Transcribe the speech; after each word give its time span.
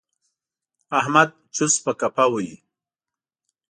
احمد 0.99 1.29
چوس 1.55 1.73
په 1.83 1.91
کفه 1.99 2.25
وهي. 2.31 2.55